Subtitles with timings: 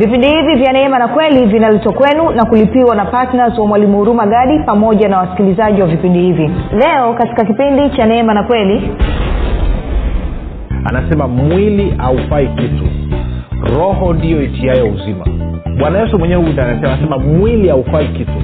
[0.00, 4.26] vipindi hivi vya neema na kweli vinaletwa kwenu na kulipiwa na ptns wa mwalimu huruma
[4.26, 6.50] gadi pamoja na wasikilizaji wa vipindi hivi.
[6.72, 8.90] Leo katika kipindi cha neema na kweli
[10.84, 12.84] anasema mwili haufai kitu.
[13.76, 15.24] Roho ndiyo itiayo uzima.
[15.78, 16.44] Bwana yesu mwenyewe
[16.82, 18.42] anasema mwili haufai kitu.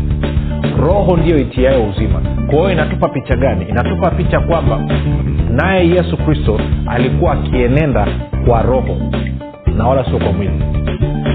[0.86, 2.20] Roho ndiyo itiayo uzima.
[2.46, 3.64] Kwa hiyo inatupa picha gani?
[3.68, 4.78] Inatupa picha kwamba
[5.50, 8.06] naye yesu kristo alikuwa akienenda
[8.48, 8.96] kwa roho
[9.76, 10.62] na wala sio kwa mwili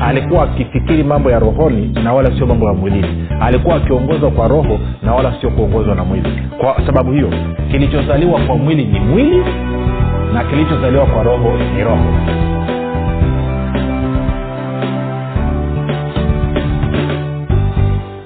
[0.01, 3.27] alikuwa akifikiri mambo ya rohoni na wala sio mambo ya mwilini.
[3.41, 6.29] Alikuwa akiongozwa kwa roho na wala sio kuongozwa na mwili.
[6.57, 7.29] Kwa sababu hiyo
[7.71, 9.43] kilichozaliwa kwa mwili ni mwili
[10.33, 12.05] na kilichozaliwa kwa roho ni roho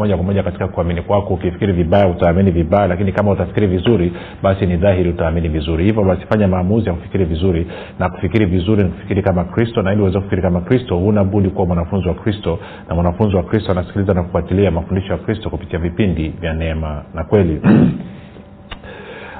[0.00, 1.34] moja kwa moja katika kuamini kwako.
[1.34, 4.12] Ukifikiri vibaya utaamini vibaya lakini kama utafikiri vizuri
[4.42, 5.84] basi ni dhahiri utaamini vizuri.
[5.84, 7.66] Hivyo basi fanya maamuzi ya kufikiri vizuri
[7.98, 11.48] na kufikiri vizuri ni kufikiri kama kristo na ili uweze kufikiri kama kristo huna budi
[11.48, 15.78] kuwa mwanafunzi wa kristo na mwanafunzi wa kristo anasikiliza na kufuatilia mafundisho ya kristo kupitia
[15.78, 17.60] vipindi vya neema na kweli.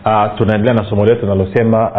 [0.06, 1.90] Uh, tunaendelea na somo letu linalosema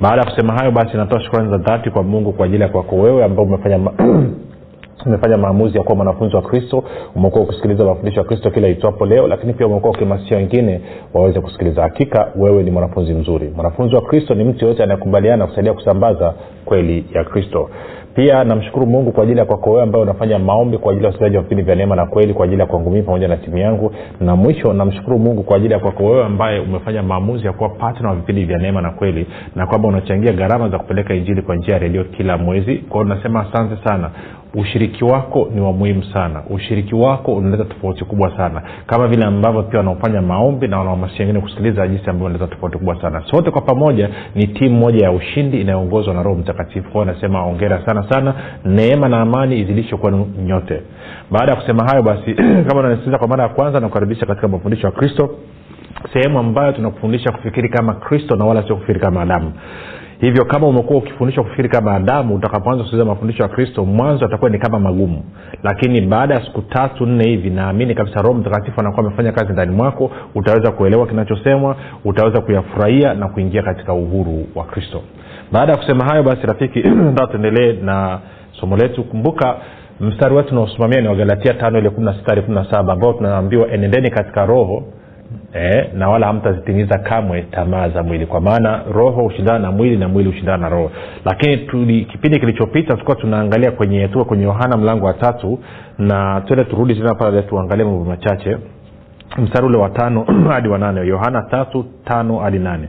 [0.00, 2.96] baada ya kusema hayo basi natoa shukrani za dhati kwa mungu kwa ajili ya kwako
[2.96, 3.78] wewe ambao umefanya
[5.06, 6.84] umefanya maamuzi ya kuwa mwanafunzi wa kristo.
[7.16, 10.80] Umekuwa ukisikiliza mafundisho ya kristo kila itwapo leo lakini pia umekuwa ukihamasisha wengine
[11.14, 11.82] waweze kusikiliza.
[11.82, 13.52] Hakika wewe ni mwanafunzi mzuri.
[13.56, 17.70] Mwanafunzi wa kristo ni mtu yoyote anayekubaliana kusaidia kusambaza kweli ya kristo.
[18.14, 21.36] Pia namshukuru mungu kwa ajili ya kwako wewe ambaye unafanya maombi kwa ajili ya wasikilizaji
[21.36, 23.92] wa vipindi vya neema na kweli kwa ajili ya kwangu mii pamoja na timu yangu.
[24.20, 28.08] Na mwisho namshukuru mungu kwa ajili ya kwako wewe ambaye umefanya maamuzi ya kuwa patna
[28.08, 31.74] wa vipindi vya neema na kweli na kwamba unachangia gharama za kupeleka injili kwa njia
[31.74, 32.74] ya redio kila mwezi.
[32.76, 34.10] Kwao nasema asante sana
[34.56, 36.42] ushiriki wako ni wa muhimu sana.
[36.50, 38.62] Ushiriki wako unaleta tofauti kubwa sana.
[38.86, 43.00] Kama vile ambavyo pia wanaofanya maombi na wanahamasisha wengine kusikiliza jinsi ambavyo unaleta tofauti kubwa
[43.02, 43.22] sana.
[43.30, 46.90] Sote kwa pamoja ni timu moja ya ushindi inayoongozwa na roho mtakatifu.
[46.90, 48.34] Kwao nasema ongera sana sana.
[48.64, 50.82] Neema na amani izilishwe kwenu nyote.
[51.30, 52.34] Baada ya kusema hayo basi
[52.68, 55.30] kama unanisikiliza kwa mara ya kwanza nakukaribisha katika mafundisho ya kristo.
[56.12, 59.52] Sehemu ambayo tunakufundisha kufikiri kama kristo na wala sio kufikiri kama adamu
[60.20, 64.58] hivyo kama umekuwa ukifundishwa kufikiri kama adamu utakapoanza kusikiliza mafundisho ya kristo mwanzo atakuwa ni
[64.58, 65.22] kama magumu.
[65.62, 69.72] Lakini baada ya siku tatu nne hivi naamini kabisa roho mtakatifu anakuwa amefanya kazi ndani
[69.76, 75.02] mwako utaweza kuelewa kinachosemwa utaweza kuyafurahia na kuingia katika uhuru wa kristo.
[75.52, 76.78] Baada ya kusema hayo basi rafiki
[77.12, 78.18] ndaa tuendelee na
[78.60, 79.04] somo letu.
[79.04, 79.56] Kumbuka
[80.00, 83.12] mstari wetu unaosimamia ni wagalatia tano ile kumi na sita hadi kumi na saba ambao
[83.12, 84.82] tunaambiwa enendeni katika roho
[85.56, 88.26] eh, na wala hamtazitimiza kamwe tamaa za mwili.
[88.26, 90.90] Kwa maana roho hushindana na mwili na mwili hushindana na roho.
[91.24, 95.58] Lakini tuli, kipindi kilichopita tulikuwa tunaangalia kwenye tuko kwenye yohana mlango wa tatu
[95.98, 98.56] na twende turudi tena pale tuangalie mambo machache.
[99.38, 101.00] Mstari ule wa tano hadi wa nane.
[101.06, 102.88] Yohana tatu tano hadi nane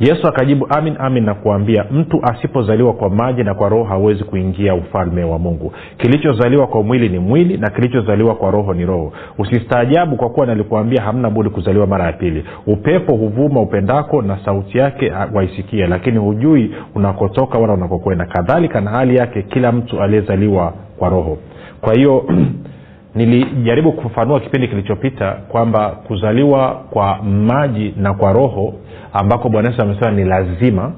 [0.00, 4.74] yesu akajibu amin amin na kuambia mtu asipozaliwa kwa maji na kwa roho hawezi kuingia
[4.74, 5.72] ufalme wa mungu.
[5.96, 9.12] Kilichozaliwa kwa mwili ni mwili na kilichozaliwa kwa roho ni roho.
[9.38, 12.44] Usistaajabu kwa kuwa nalikuambia hamna budi kuzaliwa mara ya pili.
[12.66, 18.24] Upepo huvuma upendako na sauti yake waisikia lakini hujui unakotoka wala unakokwenda.
[18.26, 21.38] Kadhalika na hali yake kila mtu aliyezaliwa kwa roho.
[21.80, 22.24] Kwa hiyo
[23.14, 28.74] nilijaribu kufafanua kipindi kilichopita kwamba kuzaliwa kwa maji na kwa roho
[29.12, 30.92] ambako bwana yesu amesema ni lazima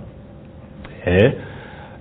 [1.04, 1.32] eh,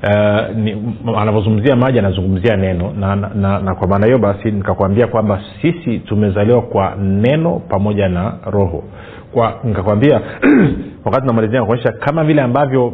[0.03, 2.93] Uh, anavyozungumzia maji anazungumzia neno.
[2.99, 8.09] Na, na, na, na kwa maana hiyo basi nikakwambia kwamba sisi tumezaliwa kwa neno pamoja
[8.09, 8.83] na roho.
[9.31, 10.21] Kwa nikakwambia
[11.05, 12.93] wakati namalizia kuonyesha kama vile ambavyo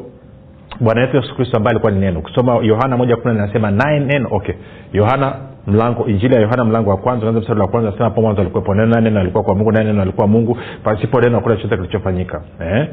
[0.79, 2.19] bwana wetu yesu kristo ambaye alikuwa ni neno.
[2.19, 4.55] Ukisoma yohana moja kumi anasema naye neno okay.
[4.93, 5.35] Yohana
[5.67, 8.75] mlango injili ya yohana mlango wa kwanza anza mstari wa kwanza nasema hapo mwanzo alikuwepo
[8.75, 12.41] neno naye neno alikuwa kwa mungu naye neno alikuwa mungu pasipo neno hakuna chochote kilichofanyika.
[12.61, 12.87] Eh?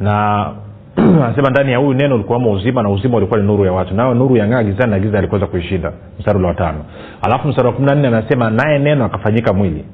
[0.00, 0.46] na
[1.24, 3.94] anasema ndani ya huyu neno ulikuwamo uzima na uzima ulikuwa ni nuru ya watu.
[3.94, 5.92] Nayo nuru yang'aa gizani na giza alikuweza kuishinda.
[6.18, 6.84] Mstari ule wa tano.
[7.22, 9.84] Alafu mstari wa kumi na nne anasema naye neno akafanyika mwili.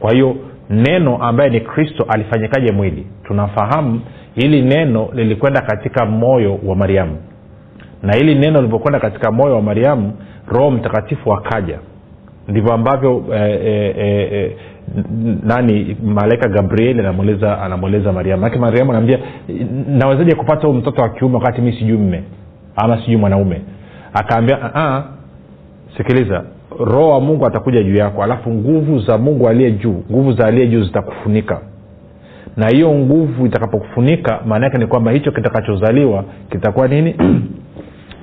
[0.00, 0.36] Kwa hiyo
[0.70, 3.06] neno ambaye ni kristo alifanyikaje mwili?
[3.24, 4.00] Tunafahamu
[4.34, 7.16] hili neno lilikwenda katika moyo wa mariamu.
[8.02, 10.12] Na hili neno lilivyokwenda katika moyo wa mariamu
[10.48, 11.78] roho mtakatifu akaja.
[12.48, 14.52] Ndivyo ambavyo eh, eh, eh,
[15.42, 18.40] nani malaika gabrieli anamweleza anamweleza mariamu.
[18.42, 19.18] Manake mariamu anaambia
[19.88, 22.22] nawezaje kupata huu mtoto wa kiume wakati mi sijui mme
[22.76, 23.60] ama sijui mwanaume?
[24.14, 24.58] Akaambia
[25.96, 26.44] sikiliza
[26.78, 30.66] roho wa mungu atakuja juu yako alafu nguvu za mungu aliye juu nguvu za aliye
[30.66, 31.60] juu zitakufunika.
[32.56, 37.14] Na hiyo nguvu itakapokufunika maana yake ni kwamba hicho kitakachozaliwa kitakuwa nini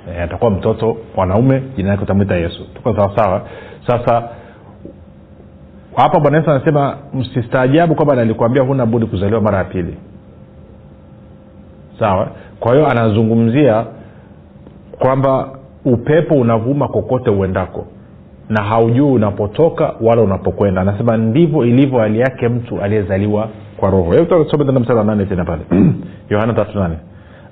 [0.10, 2.66] e, atakuwa mtoto mwanaume jina yake utamwita yesu.
[2.74, 3.42] Tuko sawasawa?
[3.88, 4.30] Sasa
[5.96, 9.98] hapa bwana yesu anasema msistaajabu kwamba nalikuambia huna budi kuzaliwa mara ya pili.
[12.00, 12.28] Sawa?
[12.60, 13.86] Kwa hiyo anazungumzia
[15.00, 15.50] kwamba
[15.86, 17.86] upepo unavuma kokote uendako
[18.50, 20.82] na haujui unapotoka wala unapokwenda.
[20.82, 24.14] Anasema ndivyo ilivyo hali yake mtu aliyezaliwa kwa roho.
[24.52, 25.62] Some tena pale.
[26.30, 26.54] Yohana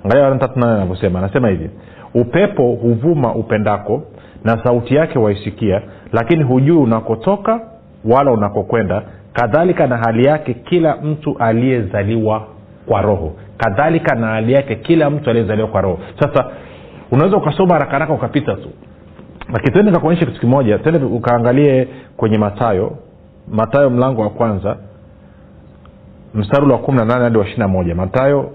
[0.04, 1.18] angalia yohana anavyosema.
[1.18, 1.70] Anasema hivi
[2.14, 4.02] upepo huvuma upendako
[4.44, 7.60] na sauti yake waisikia lakini hujui unakotoka
[8.04, 9.02] wala unakokwenda.
[9.32, 12.46] Kadhalika na hali yake kila mtu aliyezaliwa
[12.86, 13.32] kwa roho.
[13.58, 15.98] Kadhalika na hali yake kila mtu aliyezaliwa kwa roho.
[16.20, 16.46] Sasa
[17.10, 18.68] unaweza ukasoma haraka haraka ukapita tu.
[19.52, 20.78] Lakini tende kakuonyesha kitu kimoja.
[20.78, 22.96] Tende ukaangalie kwenye matayo
[23.48, 24.76] matayo mlango wa kwanza
[26.34, 27.94] mstari wa kumi na nane hadi wa ishiri na moja.
[27.94, 28.50] Matayo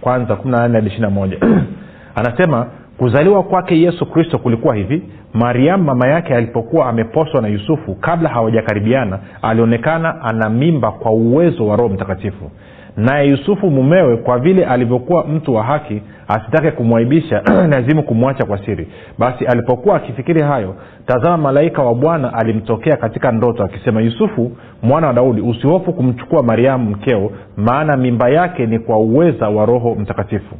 [0.00, 1.38] kwanza kumi na nane hadi ishiri na moja.
[2.14, 2.66] Anasema
[3.02, 5.02] kuzaliwa kwake yesu kristo kulikuwa hivi.
[5.34, 11.76] Mariamu mama yake alipokuwa ameposwa na yusufu kabla hawajakaribiana alionekana ana mimba kwa uwezo wa
[11.76, 12.50] roho mtakatifu.
[12.96, 18.88] Naye yusufu mumewe kwa vile alivyokuwa mtu wa haki asitake kumwaibisha lazimu kumwacha kwa siri.
[19.18, 20.74] Basi alipokuwa akifikiri hayo
[21.06, 24.52] tazama malaika wa bwana alimtokea katika ndoto akisema yusufu
[24.82, 29.94] mwana wa daudi usihofu kumchukua mariamu mkeo maana mimba yake ni kwa uweza wa roho
[29.94, 30.54] mtakatifu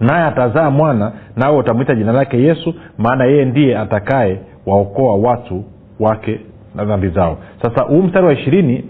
[0.00, 5.64] naye atazaa mwana nawe utamwita jina lake yesu maana yeye ndiye atakaye waokoa watu
[6.00, 6.40] wake
[6.74, 7.38] na dhambi zao.
[7.62, 8.84] Sasa huu mstari wa ishirini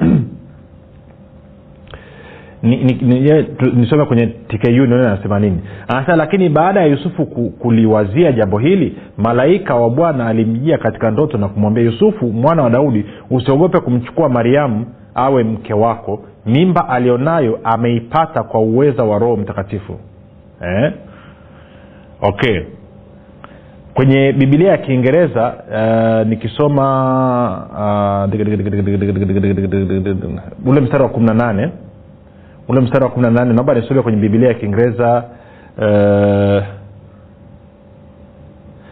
[2.63, 2.95] nisome
[3.83, 5.59] ni, ni, ni kwenye tku anasema nini.
[5.89, 7.27] Anasema lakini baada ya yusufu
[7.59, 13.05] kuliwazia jambo hili malaika wa bwana alimjia katika ndoto na kumwambia yusufu mwana wa daudi
[13.31, 16.21] usiogope kumchukua mariamu awe mke wako.
[16.47, 19.99] Mimba alionayo ameipata kwa uweza wa roho mtakatifu
[20.61, 20.93] eh?
[22.21, 22.63] okay
[23.95, 26.85] kwenye bibilia ya kiingereza uh, nikisoma
[28.25, 28.31] uh,
[30.67, 31.71] ule mstari wa kumi na nane
[32.69, 35.25] ule mstari wa kumi na nane naomba nisome kwenye bibilia ya kiingereza
[35.79, 36.63] uh,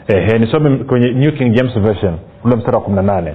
[0.08, 2.14] eh, nisome kwenye new king james version
[2.44, 3.34] ule mstari wa kumi na nane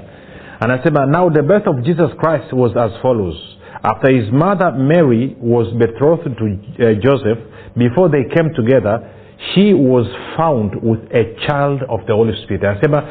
[0.60, 3.36] anasema now the birth of jesus christ was as follows
[3.84, 7.40] after his mother mary was betrothed to uh, joseph
[7.78, 9.02] before they came together
[9.54, 10.06] she was
[10.38, 12.64] found with a child of the holy spirit.
[12.64, 13.04] Anasema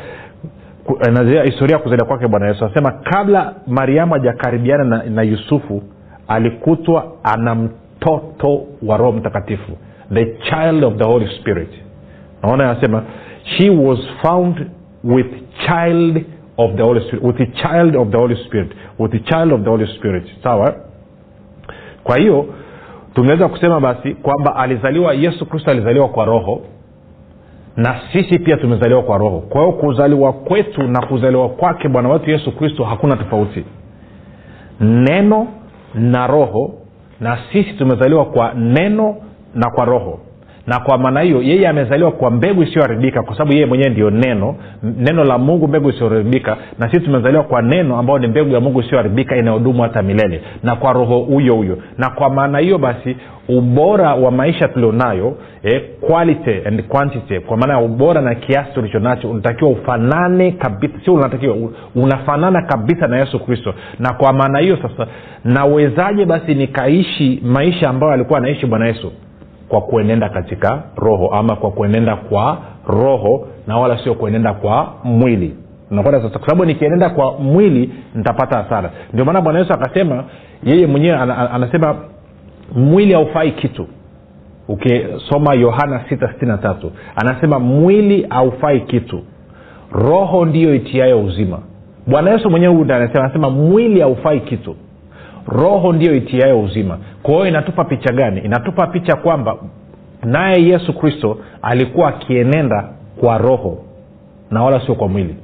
[1.12, 2.64] nazia historia ya kuzaliwa kwake bwana yesu.
[2.64, 5.83] Anasema kabla mariamu hajakaribiana na, na yusufu
[6.29, 9.73] alikutwa ana mtoto wa roho mtakatifu
[10.14, 11.69] the child of the holy spirit.
[12.43, 13.02] Naona anasema
[13.45, 14.67] she was found
[15.05, 15.26] with
[15.67, 16.25] child
[16.57, 19.61] of the holy spirit with the child of the holy spirit with the child of
[19.64, 20.25] the holy spirit.
[20.42, 20.75] Sawa?
[22.04, 22.47] Kwa hiyo
[23.14, 26.61] tungeweza kusema basi kwamba alizaliwa yesu kristo alizaliwa kwa roho
[27.76, 29.38] na sisi pia tumezaliwa kwa roho.
[29.40, 33.64] Kwa hiyo kuzaliwa kwetu na kuzaliwa kwake bwana wetu yesu kristo hakuna tofauti.
[34.80, 35.47] Neno
[35.95, 36.75] na roho
[37.21, 39.16] na sisi tumezaliwa kwa neno
[39.54, 40.21] na kwa roho
[40.67, 44.55] na kwa maana hiyo yeye amezaliwa kwa mbegu isiyoharibika kwa sababu yeye mwenyewe ndio neno
[44.83, 46.57] neno la mungu mbegu isiyoharibika.
[46.79, 50.43] Na sisi tumezaliwa kwa neno ambayo ni mbegu ya mungu isiyoharibika inayodumu hata milele.
[50.62, 51.79] Na kwa roho huyo huyo.
[51.99, 53.17] Na kwa maana hiyo basi
[53.49, 58.99] ubora wa maisha tulionayo eh, quality and quantity kwa maana ya ubora na kiasi tulicho
[58.99, 60.95] nacho unatakiwa ufanane kabisa.
[61.05, 61.57] Sio unatakiwa
[61.95, 63.75] unafanana kabisa na yesu kristo.
[63.99, 65.07] Na kwa maana hiyo sasa
[65.45, 69.12] nawezaje basi nikaishi maisha ambayo alikuwa anaishi bwana yesu
[69.71, 75.57] kwa kuenenda katika roho ama kwa kuenenda kwa roho na wala sio kuenenda kwa mwili.
[75.91, 78.91] Unakwenda sasa kwa sababu nikienenda kwa mwili nitapata hasara.
[79.12, 80.25] Ndio maana bwana yesu akasema
[80.65, 81.17] yeye mwenyewe
[81.53, 81.97] anasema
[82.75, 83.87] mwili haufai kitu.
[84.69, 86.75] Ukisoma yohana 663
[87.17, 89.21] anasema mwili haufai kitu.
[89.93, 91.59] Roho ndiyo itiayo uzima.
[92.07, 94.77] Bwana yesu mwenyewe anasema anasema mwili haufai kitu.
[95.49, 98.41] Roho ndiyo itiayo uzima kwa hiyo inatupa picha gani?
[98.41, 99.57] Inatupa picha kwamba
[100.25, 102.89] naye yesu kristo alikuwa akienenda
[103.21, 103.79] kwa roho
[104.50, 105.37] na wala sio kwa mwili.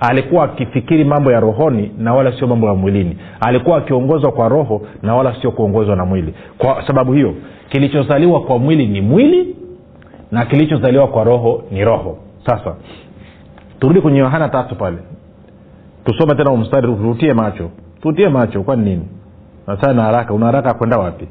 [0.00, 3.16] Alikuwa akifikiri mambo ya rohoni na wala sio mambo ya mwilini.
[3.40, 6.34] Alikuwa akiongozwa kwa roho na wala sio kuongozwa na mwili.
[6.58, 7.34] Kwa sababu hiyo
[7.68, 9.56] kilichozaliwa kwa mwili ni mwili
[10.32, 12.18] na kilichozaliwa kwa roho ni roho.
[12.46, 12.74] Sasa
[13.80, 14.96] turudi kwenye yohana tatu pale.
[16.04, 17.70] Tusome tena mstari tutie macho.
[18.02, 19.02] Tutie macho kwani nini
[19.74, 21.28] nasaa na haraka una haraka kwenda wapi?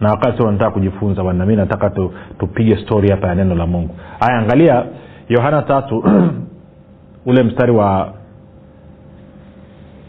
[0.00, 3.94] Na wakati wanataka kujifunza bana mi nataka tu, tupige stori hapa ya neno la mungu.
[4.20, 4.84] Haya angalia
[5.28, 6.04] yohana tatu
[7.26, 8.12] ule mstari wa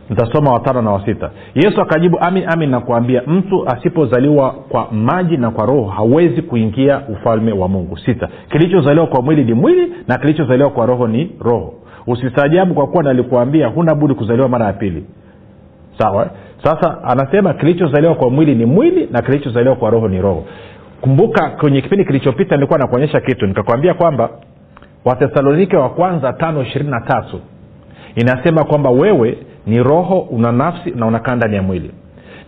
[0.10, 5.66] nitasoma watano na wasita yesu akajibu amin amin nakuambia mtu asipozaliwa kwa maji na kwa
[5.66, 7.98] roho hawezi kuingia ufalme wa mungu.
[7.98, 8.30] Sita.
[8.52, 11.74] Kilichozaliwa kwa mwili ni mwili na kilichozaliwa kwa roho ni roho.
[12.08, 15.06] Usistaajabu kwa kuwa nalikuambia huna budi kuzaliwa mara ya pili.
[15.98, 16.30] Sawa
[16.64, 20.46] sasa anasema kilichozaliwa kwa mwili ni mwili na kilichozaliwa kwa roho ni roho.
[21.02, 23.48] Kumbuka kwenye kipindi kilichopita nilikuwa nakuonyesha kitu.
[23.48, 24.30] Nikakwambia kwamba
[25.06, 27.40] wathesalonike wa kwanza tano ishirini na tatu
[28.16, 31.92] inasema kwamba wewe ni roho una nafsi na unakaa ndani ya mwili.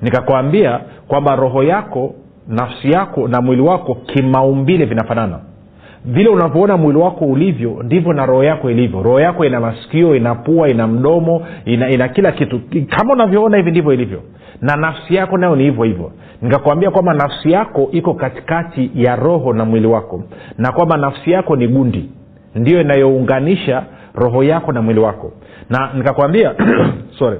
[0.01, 2.15] Nikakwambia kwamba roho yako
[2.47, 5.39] nafsi yako na mwili wako kimaumbile vinafanana
[6.05, 9.03] vile unavyoona mwili wako ulivyo ndivyo na roho yako ilivyo.
[9.03, 12.61] Roho yako ina masikio ina pua ina mdomo ina, ina kila kitu.
[12.89, 14.21] Kama unavyoona hivi ndivyo ilivyo.
[14.61, 16.11] Na nafsi yako nayo ni hivyo hivyo.
[16.41, 20.23] Nikakwambia kwamba nafsi yako iko katikati ya roho na mwili wako
[20.57, 22.09] na kwamba nafsi yako ni gundi.
[22.55, 23.83] Ndiyo inayounganisha
[24.15, 25.31] roho yako na mwili wako.
[25.69, 26.55] Na nikakwambia
[27.19, 27.39] sorry.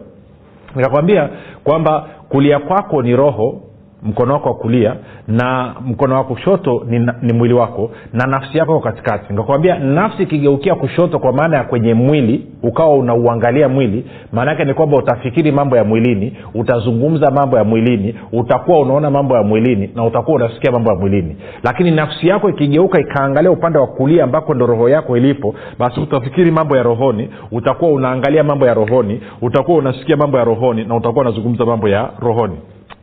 [0.76, 1.30] Nikakwambia
[1.64, 3.62] kwamba kulia kwako ni roho
[4.06, 4.96] mkono wako wa kulia
[5.28, 9.26] na mkono wa kushoto ni, ni mwili wako na nafsi yako katikati.
[9.34, 14.74] Nikakwambia nafsi ikigeukia kushoto kwa maana ya kwenye mwili ukawa unauangalia mwili maana yake ni
[14.74, 20.06] kwamba utafikiri mambo ya mwilini utazungumza mambo ya mwilini utakuwa unaona mambo ya mwilini na
[20.06, 21.36] utakuwa unasikia mambo ya mwilini.
[21.64, 26.52] Lakini nafsi yako ikigeuka ikaangalia upande wa kulia ambako ndo roho yako ilipo basi utafikiri
[26.52, 31.22] mambo ya rohoni utakuwa unaangalia mambo ya rohoni utakuwa unasikia mambo ya rohoni na utakuwa
[31.26, 32.56] unazungumza mambo ya rohoni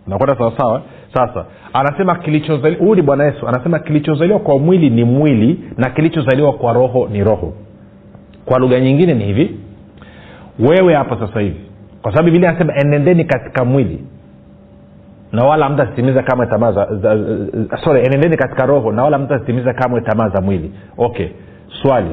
[0.07, 0.83] nakwenda sawasawa
[1.15, 2.15] sasa anasema
[2.79, 3.49] huyu ni bwana yesu.
[3.49, 7.53] Anasema kilichozaliwa kwa mwili ni mwili na kilichozaliwa kwa roho ni roho.
[8.45, 9.57] Kwa lugha nyingine ni hivi.
[10.59, 11.61] Wewe hapa sasa hivi.
[12.03, 14.05] Kwa sababu bibilia anasema enendeni katika mwili.
[15.33, 17.17] Na wala mtu asitimiza kamwe tamaa za, za,
[17.63, 18.93] za sorry enendeni katika roho.
[18.93, 20.73] Na wala mtu asitimiza kamwe tamaa za mwili.
[20.99, 21.29] Okay
[21.83, 22.11] swali.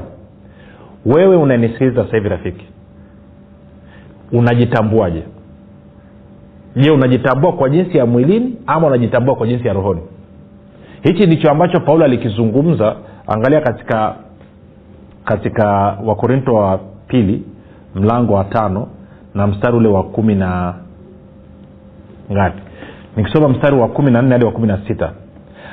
[1.06, 2.66] Wewe unanisikiliza sasa hivi rafiki.
[4.32, 5.24] Unajitambuaje
[6.80, 10.02] je unajitambua kwa jinsi ya mwilini ama unajitambua kwa jinsi ya rohoni?
[11.04, 12.96] Hichi ndicho ambacho paulo alikizungumza
[13.28, 14.16] angalia katika
[15.26, 15.68] katika
[16.06, 17.44] wakorinto wa pili
[17.96, 18.88] mlango wa tano
[19.34, 20.74] na mstari ule wa kumi na
[22.32, 22.62] ngapi?
[23.18, 25.12] Nikisoma mstari wa kumi na nne hadi wa kumi na sita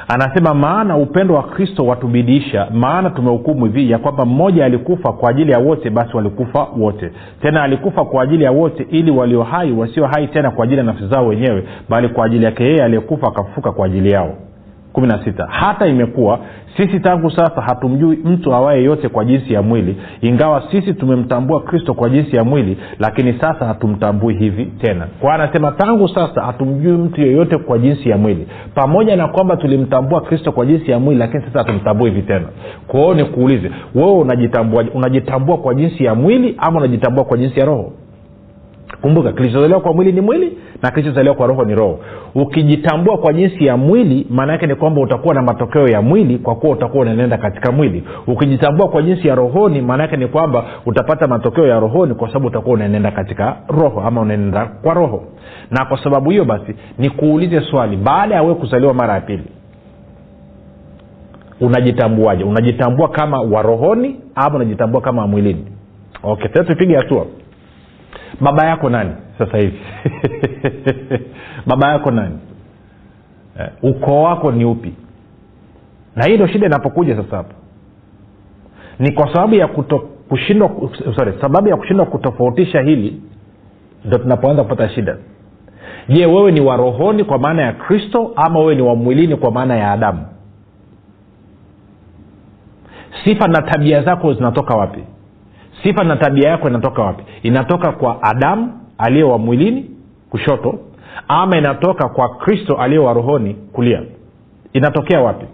[0.08, 5.52] anasema maana upendo wa kristo watubidiisha maana tumehukumu hivi ya kwamba mmoja alikufa kwa ajili
[5.52, 7.12] ya wote basi walikufa wote.
[7.42, 10.84] Tena alikufa kwa ajili ya wote ili walio hai wasio hai tena kwa ajili ya
[10.84, 14.34] nafsi zao wenyewe bali kwa ajili yake yeye aliyekufa akafufuka kwa ajili yao
[14.96, 15.12] kumi
[15.48, 16.38] hata imekuwa
[16.76, 21.94] sisi tangu sasa hatumjui mtu awaye yote kwa jinsi ya mwili ingawa sisi tumemtambua kristo
[21.94, 25.06] kwa jinsi ya mwili lakini sasa hatumtambui hivi tena.
[25.20, 28.46] Kwa anasema tangu sasa hatumjui mtu yeyote kwa jinsi ya mwili.
[28.74, 32.46] Pamoja na kwamba tulimtambua kristo kwa jinsi ya mwili lakini sasa hatumtambui hivi tena.
[32.86, 37.92] Kwao nikuulize wewe unajitambua unajitambua kwa jinsi ya mwili ama unajitambua kwa jinsi ya roho
[39.00, 41.98] kumbuka kilichozaliwa kwa mwili ni mwili na kilichozaliwa kwa roho ni roho.
[42.34, 46.54] Ukijitambua kwa jinsi ya mwili maana yake ni kwamba utakuwa na matokeo ya mwili kwa
[46.54, 48.04] kuwa utakuwa unaenenda katika mwili.
[48.26, 52.46] Ukijitambua kwa jinsi ya rohoni maana yake ni kwamba utapata matokeo ya rohoni kwa sababu
[52.46, 55.22] utakuwa unaenenda katika roho ama unaenenda kwa roho.
[55.70, 59.44] Na kwa sababu hiyo basi nikuulize swali baada ya wewe kuzaliwa mara ya pili
[61.60, 62.44] unajitambuaje?
[62.44, 65.64] Unajitambua kama warohoni ama unajitambua kama wa mwilini?
[66.22, 67.26] Okay sasa tupige hatua
[68.40, 69.12] baba yako nani?
[69.38, 69.78] Sasa hivi.
[71.66, 72.38] Baba yako nani?
[73.60, 74.94] Eh, ukoo wako ni upi?
[76.16, 77.54] Na hii ndo shida inapokuja sasa hapo.
[78.98, 80.70] Ni kwa sababu ya kuto kushindwa
[81.16, 83.20] sorry sababu ya kushindwa kutofautisha hili
[84.04, 85.16] ndo tunapoanza kupata shida.
[86.08, 89.92] Je wewe ni warohoni kwa maana ya kristo ama wewe ni wamwilini kwa maana ya
[89.92, 90.26] adamu?
[93.24, 95.04] Sifa na tabia zako zinatoka wapi
[95.82, 97.24] sifa na tabia yako inatoka wapi?
[97.42, 99.90] Inatoka kwa adamu aliye wa mwilini
[100.30, 100.78] kushoto
[101.28, 104.02] ama inatoka kwa kristo aliye wa rohoni kulia?
[104.72, 105.46] Inatokea wapi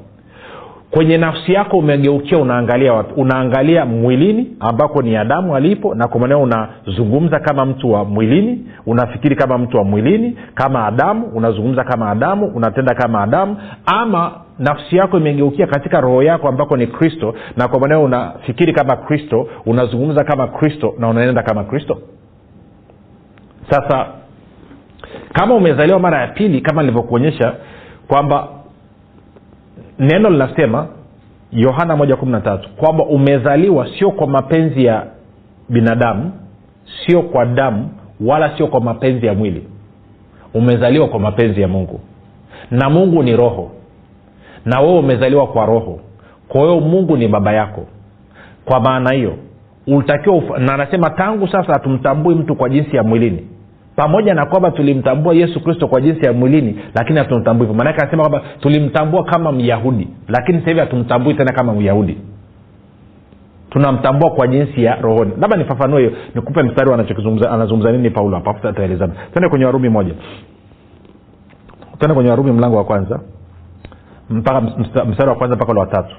[0.93, 3.21] kwenye nafsi yako umegeukia unaangalia wapi?
[3.21, 9.59] Unaangalia mwilini ambako ni adamu alipo na kwa unazungumza kama mtu wa mwilini unafikiri kama
[9.59, 13.57] mtu wa mwilini kama adamu unazungumza kama adamu unatenda kama adamu
[13.87, 18.97] ama nafsi yako imegeukia katika roho yako ambako ni kristo na kwa maneo unafikiri kama
[18.97, 21.99] kristo unazungumza kama kristo na unaenda kama kristo?
[23.71, 24.07] Sasa
[25.33, 27.55] kama umezaliwa mara ya pili kama nilivyokuonyesha
[28.09, 28.49] kwamba
[30.03, 30.87] neno linasema
[31.53, 32.41] yohana moja kumi na
[32.77, 35.07] kwamba umezaliwa sio kwa mapenzi ya
[35.69, 36.33] binadamu
[37.07, 37.91] sio kwa damu
[38.21, 39.67] wala sio kwa mapenzi ya mwili.
[40.55, 42.01] Umezaliwa kwa mapenzi ya mungu.
[42.71, 43.71] Na mungu ni roho.
[44.65, 46.01] Na wewe umezaliwa kwa roho.
[46.49, 47.87] Kwa hiyo mungu ni baba yako.
[48.65, 49.37] Kwa maana hiyo
[49.87, 53.47] ulitakiwa na anasema tangu sasa hatumtambui mtu kwa jinsi ya mwilini
[53.97, 57.79] pamoja na kwamba tulimtambua yesu kristo kwa jinsi ya mwilini lakini hatumtambui hivyo.
[57.85, 62.19] Maanake anasema kwamba tulimtambua kama myahudi lakini sasa hivi hatumtambui tena kama myahudi.
[63.71, 65.33] Tunamtambua kwa jinsi ya rohoni.
[65.41, 66.93] Labda nifafanue hiyo nikupe mstari
[67.51, 68.69] anazungumza nini paulo hapa?
[68.69, 69.13] Ataelezana.
[69.35, 70.15] Tende kwenye warumi moja.
[71.99, 73.21] Tende kwenye warumi mlango wa kwanza
[74.31, 74.61] mpaka
[75.07, 76.17] mstari wa kwanza mpaka ule watatu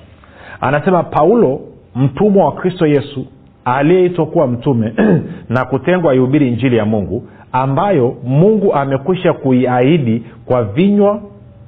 [0.61, 1.61] anasema paulo
[1.95, 3.25] mtumwa wa kristo yesu
[3.65, 4.93] aliyeitwa kuwa mtume
[5.49, 11.21] na kutengwa aihubiri injili ya mungu ambayo mungu amekwisha kuiahidi kwa vinywa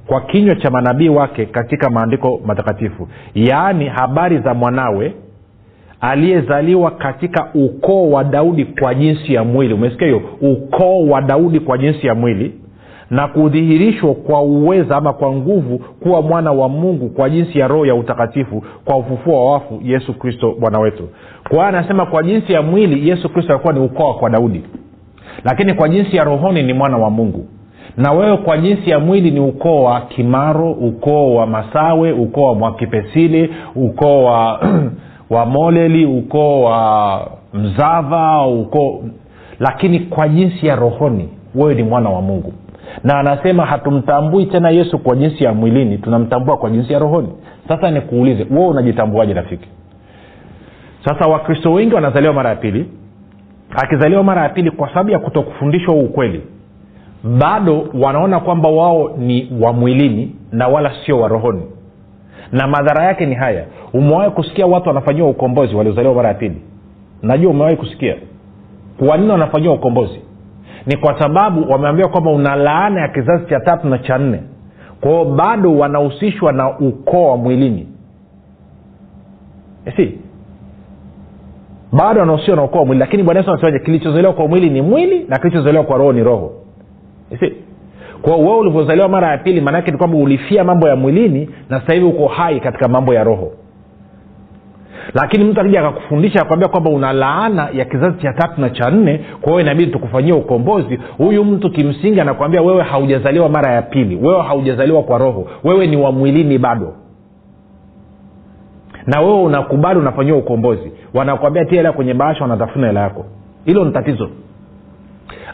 [0.06, 3.08] kwa kinywa cha manabii wake katika maandiko matakatifu.
[3.34, 5.12] Yaani habari za mwanawe
[6.00, 9.74] aliyezaliwa katika ukoo wa daudi kwa jinsi ya mwili.
[9.74, 10.22] Umesikia hiyo?
[10.40, 12.52] Ukoo wa daudi kwa jinsi ya mwili
[13.10, 17.86] na kudhihirishwa kwa uweza ama kwa nguvu kuwa mwana wa mungu kwa jinsi ya roho
[17.86, 21.08] ya utakatifu kwa ufufuo wa wafu yesu kristo bwana wetu.
[21.42, 24.62] Kwa hiyo anasema kwa jinsi ya mwili yesu kristo alikuwa ni ukoo kwa daudi
[25.44, 27.46] lakini kwa jinsi ya rohoni ni mwana wa mungu.
[27.96, 32.54] Na wewe kwa jinsi ya mwili ni ukoo wa kimaro ukoo wa masawe ukoo wa
[32.54, 34.60] mwakipesile ukoo wa
[35.30, 39.04] wa moleli ukoo wa mzava ukoo.
[39.60, 42.52] Lakini kwa jinsi ya rohoni wewe ni mwana wa mungu.
[43.04, 47.28] Na anasema hatumtambui tena yesu kwa jinsi ya mwilini tunamtambua kwa jinsi ya rohoni.
[47.68, 49.68] Sasa nikuulize wewe unajitambuaje rafiki?
[51.04, 52.86] Sasa wakristo wengi wanazaliwa mara ya pili
[53.82, 56.42] akizaliwa mara ya pili kwa sababu ya kutokufundishwa huu ukweli
[57.38, 61.62] bado wanaona kwamba wao ni wa mwilini na wala sio wa rohoni.
[62.52, 63.64] Na madhara yake ni haya.
[63.92, 66.62] Umewahi kusikia watu wanafanyiwa ukombozi waliozaliwa mara ya pili?
[67.22, 68.16] Najua umewahi kusikia.
[68.98, 70.20] Kwa nini wanafanyiwa ukombozi?
[70.86, 74.40] Ni kwa sababu wameambiwa kwamba una laana ya kizazi cha tatu na cha nne.
[75.00, 77.88] Kwao bado wanahusishwa na ukoo wa mwilini.
[79.96, 80.18] Si
[81.96, 83.78] bado wanahusishwa na ukoo mwili lakini bwana yesu anasemaje?
[83.78, 86.52] Kilichozaliwa kwa mwili ni mwili na kilichozaliwa kwa roho ni roho.
[87.40, 87.52] Si
[88.22, 91.92] kwa wewe ulivyozaliwa mara ya pili maanaake ni kwamba ulifia mambo ya mwilini na sasa
[91.94, 93.52] hivi uko hai katika mambo ya roho.
[95.14, 99.20] Lakini mtu akija akakufundisha akwambia kwamba una laana ya kizazi cha tatu na cha nne
[99.40, 100.98] kwa hiyo inabidi tukufanyia ukombozi.
[101.18, 105.96] Huyu mtu kimsingi anakwambia wewe haujazaliwa mara ya pili wewe haujazaliwa kwa roho wewe ni
[105.96, 106.92] wa mwilini bado
[109.06, 110.92] na wewe unakubali unafanyiwa ukombozi.
[111.14, 113.24] Wanakwambia tia hela kwenye bahasha wanatafuna hela yako.
[113.64, 114.28] Hilo ni tatizo.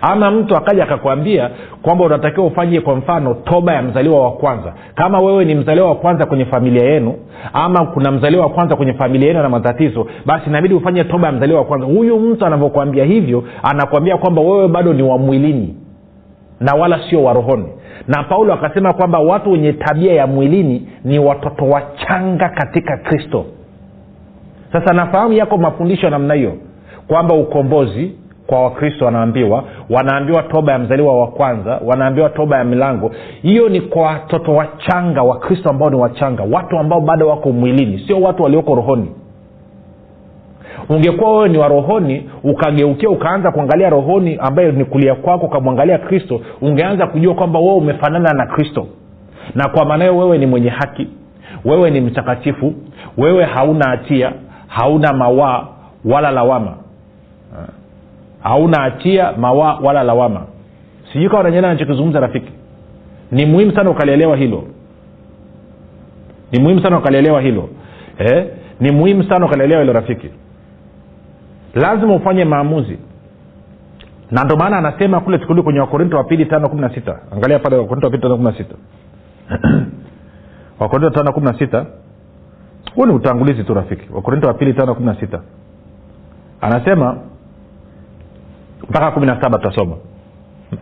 [0.01, 1.51] Ama mtu akaja akakwambia
[1.83, 4.73] kwamba unatakiwa ufanye kwa mfano toba ya mzaliwa wa kwanza.
[4.95, 7.15] Kama wewe ni mzaliwa wa kwanza kwenye familia yenu
[7.53, 11.33] ama kuna mzaliwa wa kwanza kwenye familia yenu na matatizo basi inabidi ufanye toba ya
[11.33, 11.87] mzaliwa wa kwanza.
[11.87, 15.77] Huyu mtu anavyokwambia hivyo anakwambia kwamba wewe bado ni wa mwilini
[16.63, 17.67] na wala sio wa rohoni.
[18.09, 23.45] Na paulo akasema kwamba watu wenye tabia ya mwilini ni watoto wachanga katika kristo.
[24.73, 26.53] Sasa nafahamu yako mafundisho ya namna hiyo
[27.09, 28.13] kwamba ukombozi
[28.47, 33.11] kwa wakristo wanaambiwa wanaambiwa toba ya mzaliwa wa kwanza wanaambiwa toba ya milango.
[33.43, 38.21] Hiyo ni kwa watoto wachanga wakristo ambao ni wachanga watu ambao bado wako mwilini sio
[38.21, 39.11] watu walioko rohoni
[40.93, 46.41] ungekuwa wewe ni wa rohoni ukageukia ukaanza kuangalia rohoni ambaye ni kulia kwako ukamwangalia kristo
[46.61, 48.87] ungeanza kujua kwamba wewe umefanana na kristo.
[49.55, 51.09] Na kwa maana hiyo wewe ni mwenye haki
[51.65, 52.75] wewe ni mtakatifu
[53.19, 54.33] wewe hauna hatia
[54.67, 55.67] hauna mawaa
[56.05, 56.75] wala lawama.
[58.43, 60.43] Hauna hatia mawaa wala lawama.
[61.13, 62.53] Sijui kawa nanyana nachokizungumza rafiki.
[63.33, 64.65] Ni muhimu sana ukalielewa hilo.
[66.53, 67.69] Ni muhimu sana ukalielewa hilo.
[68.19, 68.47] Eh?
[68.81, 70.29] ni muhimu sana ukalielewa hilo rafiki
[71.75, 72.99] lazima ufanye maamuzi.
[74.31, 77.19] Na ndio maana anasema kule tukirudi kwenye wakorinto wa pili tano kumi na sita.
[77.33, 78.75] Angalia pale wakorinto wa pili tano kumi na sita.
[80.81, 81.87] Wakorinto tano kumi na sita.
[82.95, 84.13] Huu ni utangulizi tu rafiki.
[84.13, 85.41] Wakorinto wa pili tano kumi na sita.
[86.61, 87.17] Anasema
[88.91, 89.97] mpaka kumi na saba tutasoma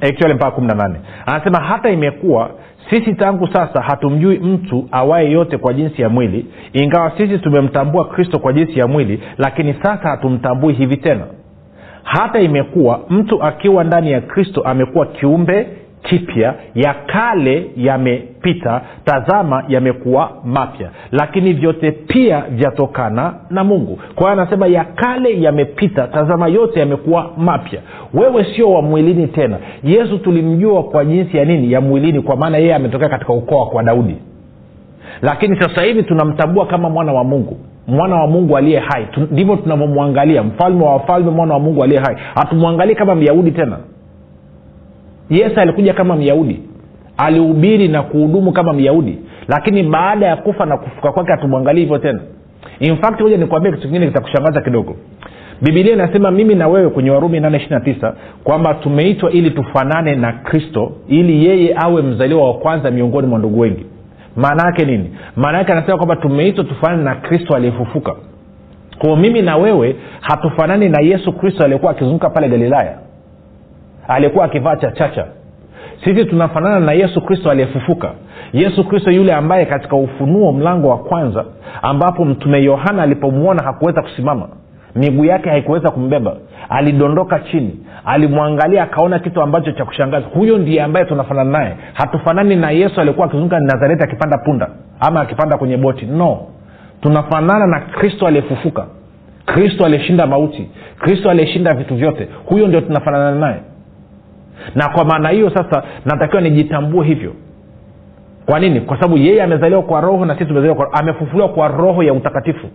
[0.00, 1.00] actually mpaka kumi na nane.
[1.26, 2.50] Anasema hata imekuwa
[2.90, 8.38] sisi tangu sasa hatumjui mtu awaye yote kwa jinsi ya mwili ingawa sisi tumemtambua kristo
[8.38, 11.24] kwa jinsi ya mwili lakini sasa hatumtambui hivi tena.
[12.02, 15.66] Hata imekuwa mtu akiwa ndani ya kristo amekuwa kiumbe
[16.02, 20.90] kipya ya kale yamepita tazama yamekuwa mapya.
[21.12, 23.98] Lakini vyote pia vyatokana na mungu.
[24.14, 27.80] Kwa hiyo anasema ya kale yamepita tazama yote yamekuwa mapya.
[28.14, 29.58] Wewe sio wa mwilini tena.
[29.84, 31.72] Yesu tulimjua kwa jinsi ya nini?
[31.72, 34.16] Ya mwilini kwa maana yeye ametokea katika ukoo kwa daudi.
[35.22, 37.56] Lakini sasa hivi tunamtambua kama mwana wa mungu.
[37.86, 39.06] Mwana wa mungu aliye hai.
[39.30, 40.42] Ndivyo tunavyomwangalia.
[40.42, 42.16] Mfalme wa wafalme mwana wa mungu aliye hai.
[42.34, 43.76] Hatumwangalii kama myahudi tena
[45.30, 46.60] yesu alikuja kama myahudi.
[47.16, 49.18] Alihubiri na kuhudumu kama myahudi.
[49.48, 52.20] Lakini baada ya kufa na kufuka kwake hatumwangalii hivyo tena.
[52.80, 54.96] In fact moja nikuambia kitu kingine kitakushangaza kidogo.
[55.62, 58.12] Bibilia inasema mimi na wewe kwenye warumi 829
[58.44, 63.60] kwamba tumeitwa ili tufanane na kristo ili yeye awe mzaliwa wa kwanza miongoni mwa ndugu
[63.60, 63.86] wengi.
[64.36, 65.10] Maana yake nini?
[65.36, 68.14] Maana yake anasema kwamba tumeitwa tufanane na kristo aliyefufuka.
[68.98, 72.98] Kwao mimi na wewe hatufanani na yesu kristo aliyekuwa akizunguka pale galilaya
[74.10, 75.26] aliyekuwa akivaa chachacha
[76.04, 78.10] sisi tunafanana na yesu kristo aliyefufuka.
[78.52, 81.44] Yesu kristo yule ambaye katika ufunuo mlango wa kwanza
[81.82, 84.48] ambapo mtume yohana alipomwona hakuweza kusimama.
[84.96, 86.36] Miguu yake haikuweza kumbeba.
[86.68, 87.80] Alidondoka chini.
[88.04, 90.26] Alimwangalia akaona kitu ambacho cha kushangaza.
[90.34, 91.76] Huyo ndiye ambaye tunafanana naye.
[91.94, 94.68] Hatufanani na yesu aliyekuwa akizunguka nazareti akipanda punda
[95.00, 96.06] ama akipanda kwenye boti.
[96.06, 96.38] No.
[97.00, 98.86] Tunafanana na kristo aliyefufuka.
[99.46, 100.70] Kristo aliyeshinda mauti.
[100.98, 102.28] Kristo aliyeshinda vitu vyote.
[102.46, 103.60] Huyo ndio tunafanana naye
[104.74, 107.32] na kwa maana hiyo sasa natakiwa nijitambue hivyo.
[108.46, 108.80] Kwa nini?
[108.80, 112.66] Kwa sababu yeye amezaliwa kwa roho na sisi tumezaliwa kwa amefufuliwa kwa roho ya utakatifu.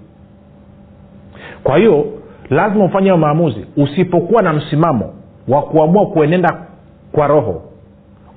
[1.63, 2.05] Kwa hiyo
[2.49, 3.65] lazima ufanye hayo maamuzi.
[3.77, 5.13] Usipokuwa na msimamo
[5.47, 6.57] wa kuamua kuenenda
[7.11, 7.61] kwa roho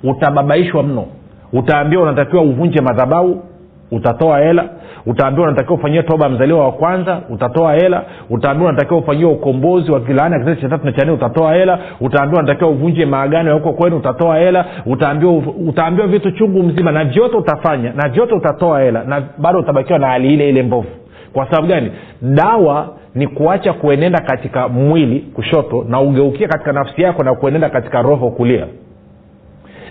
[0.05, 1.07] utababaishwa mno.
[1.53, 3.43] Utaambiwa unatakiwa uvunje madhabau
[3.91, 4.65] utatoa hela
[5.07, 10.39] utaambiwa unatakiwa ufanyie toba mzaliwa wa kwanza utatoa hela utaambiwa unatakiwa ufanyie ukombozi wa kilaani
[10.39, 14.39] kizazi cha tatu na cha utatoa hela utaambiwa unatakiwa uvunje maagano ya huko kwenu utatoa
[14.39, 15.33] hela utaambiwa
[15.69, 20.07] utaambiwa vitu chungu mzima na vyote utafanya na vyote utatoa hela na bado utabakiwa na
[20.07, 20.89] hali ile ile mbovu.
[21.33, 21.93] Kwa sababu gani?
[22.23, 28.03] Dawa ni kuacha kuenenda katika mwili kushoto na ugeukia katika nafsi yako na kuenenda katika
[28.03, 28.67] roho kulia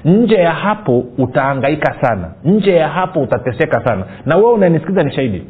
[0.07, 2.31] nje ya hapo utaangaika sana.
[2.45, 4.03] Nje ya hapo utateseka sana.
[4.25, 5.43] Na wewe unanisikiza ni shahidi?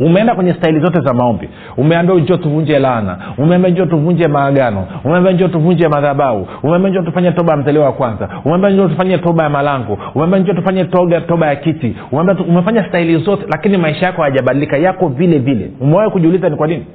[0.00, 1.48] Umeenda kwenye staili zote za maombi.
[1.76, 3.18] Umeambia njoo tuvunje laana.
[3.38, 4.86] Umeambia njoo tuvunje maagano.
[5.04, 8.28] Umeambia njoo tuvunje madhabau umeambia njoo tufanye toba ya mzaliwa wa kwanza.
[8.44, 9.98] Umeambia njoo tufanye toba ya malango.
[10.14, 11.96] Umeambia njoo tufanye toga, toba ya kiti.
[12.12, 14.76] Umeambia umefanya staili zote lakini maisha yako hayajabadilika.
[14.76, 15.70] Yako vile vile.
[15.80, 16.86] Umewahi kujiuliza ni kwa nini?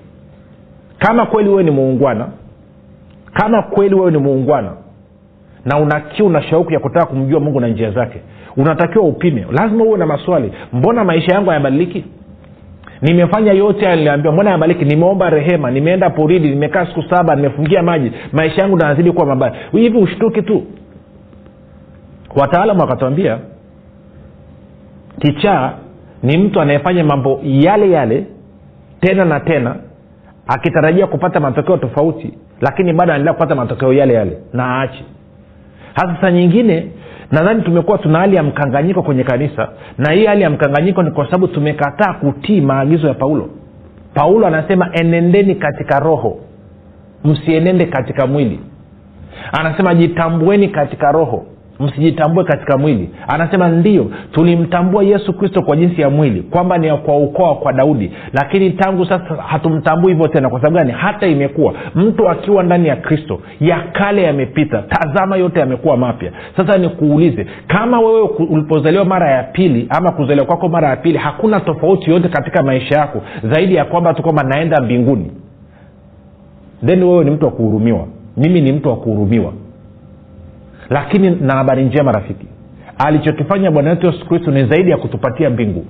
[1.00, 2.28] Kama kweli wewe ni muungwana
[3.34, 4.70] kama kweli wewe ni muungwana
[5.66, 8.22] na una kiu na shauku ya kutaka kumjua mungu na njia zake.
[8.58, 9.46] Unatakiwa upime.
[9.52, 10.52] Lazima uwe na maswali.
[10.74, 12.06] Mbona maisha yangu hayabadiliki?
[13.02, 15.72] Nimefanya yote hayo niliambiwa mbona yabaliki nimeomba rehema.
[15.72, 17.36] Nimeenda poridi nimekaa siku saba.
[17.36, 18.12] Nimefungia maji.
[18.32, 19.54] Maisha yangu nazidi kuwa mabaya.
[19.72, 20.64] Hivi ushtuki tu.
[22.36, 23.38] Wataalamu wakatwambia
[25.20, 25.74] kichaa
[26.24, 28.26] ni mtu anayefanya mambo yale yale
[29.00, 29.76] tena na tena
[30.48, 34.38] akitarajia kupata matokeo tofauti lakini bado anaendelea kupata matokeo yale yale.
[34.54, 35.06] Na aachi
[35.94, 36.88] hasa saa nyingine
[37.32, 39.70] nadhani tumekuwa tuna hali ya mkanganyiko kwenye kanisa.
[39.98, 43.50] Na hii hali ya mkanganyiko ni kwa sababu tumekataa kutii maagizo ya paulo.
[44.14, 46.40] Paulo anasema enendeni katika roho
[47.24, 48.60] msienende katika mwili.
[49.60, 51.46] Anasema jitambueni katika roho
[51.82, 53.10] msijitambue katika mwili.
[53.28, 58.12] Anasema ndio tulimtambua yesu kristo kwa jinsi ya mwili kwamba ni kwa ukoa kwa daudi.
[58.34, 60.50] Lakini tangu sasa hatumtambui hivyo tena.
[60.50, 60.92] Kwa sababu gani?
[60.92, 66.32] Hata imekuwa mtu akiwa ndani ya kristo ya kale yamepita tazama yote yamekuwa mapya.
[66.58, 71.60] Sasa nikuulize kama wewe ulipozaliwa mara ya pili ama kuzaliwa kwako mara ya pili hakuna
[71.60, 75.32] tofauti yoyote katika maisha yako zaidi ya kwamba tu kwamba naenda mbinguni?
[76.86, 78.08] Then wewe ni mtu wa kuhurumiwa.
[78.38, 79.54] Mimi ni mtu wa kuhurumiwa
[80.92, 82.48] lakini na habari njema rafiki.
[82.98, 85.86] Alichokifanya bwana wetu yesu kristo ni zaidi ya kutupatia mbingu.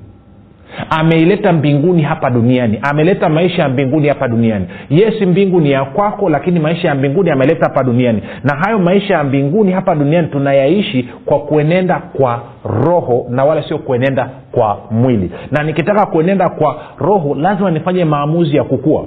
[0.90, 2.80] Ameileta mbinguni hapa duniani.
[2.82, 4.66] Ameleta maisha ya mbinguni hapa duniani.
[4.90, 8.22] Yesi mbingu ni ya kwako lakini maisha ya mbinguni ameleta hapa duniani.
[8.44, 13.78] Na hayo maisha ya mbinguni hapa duniani tunayaishi kwa kuenenda kwa roho na wala sio
[13.78, 15.32] kuenenda kwa mwili.
[15.52, 19.06] Na nikitaka kuenenda kwa roho lazima nifanye maamuzi ya kukua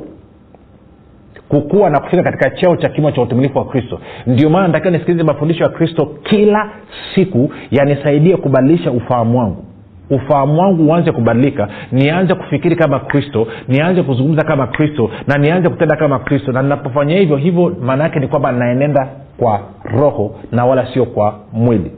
[1.54, 4.00] kukua na kufika katika cheo cha kimo cha utumilifu wa kristo.
[4.26, 6.70] Ndio maana natakiwa nisikilize mafundisho ya kristo kila
[7.14, 9.64] siku yanisaidie kubadilisha ufahamu wangu.
[10.10, 15.96] Ufahamu wangu uanze kubadilika nianze kufikiri kama kristo nianze kuzungumza kama kristo na nianze kutenda
[15.96, 16.52] kama kristo.
[16.52, 21.34] Na ninapofanya hivyo hivyo maana yake ni kwamba naenenda kwa roho na wala sio kwa
[21.52, 21.90] mwili.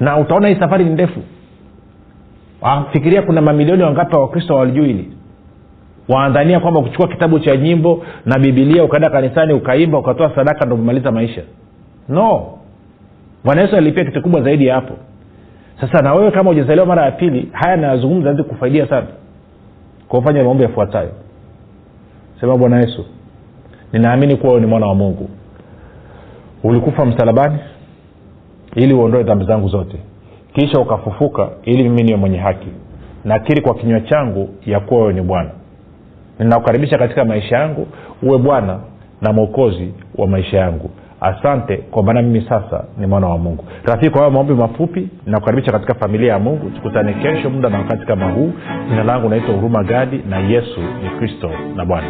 [0.00, 1.20] Na utaona hii safari ni ndefu.
[2.62, 5.10] Ah, fikiria kuna mamilioni wangapi wa wakristo walijuu hili
[6.08, 11.12] waandhania kwamba kuchukua kitabu cha nyimbo na bibilia ukaenda kanisani ukaimba ukatoa sadaka ndo umemaliza
[11.12, 11.42] maisha.
[12.08, 12.46] No.
[13.44, 14.94] Bwana yesu alipia kitu kubwa zaidi ya hapo.
[15.80, 19.06] Sasa na wewe kama ujazaliwa mara ya pili haya nayazungumza awezi kufaidia sana.
[20.08, 21.10] Kwa ufanya maombi yafuatayo.
[22.40, 23.04] Sema bwana yesu
[23.92, 25.28] ninaamini kuwa ni mwana wa mungu.
[26.64, 27.58] Ulikufa msalabani
[28.74, 29.96] ili uondoe dhambi zangu zote.
[30.52, 32.68] Kisha ukafufuka ili mimi niwe mwenye haki.
[33.24, 35.50] Nakiri kwa kinywa changu ya kuwa wewe ni bwana
[36.38, 37.86] ninakukaribisha katika maisha yangu.
[38.22, 38.78] Uwe bwana
[39.22, 40.90] na mwokozi wa maisha yangu.
[41.20, 43.64] Asante kwa maana mimi sasa ni mwana wa mungu.
[43.84, 46.70] Rafiki kwa hayo maombi mafupi nakukaribisha katika familia ya mungu.
[46.70, 48.52] Tukutane kesho muda na wakati kama huu.
[48.90, 52.06] Jina langu naitwa huruma gadi na yesu ni kristo na bwana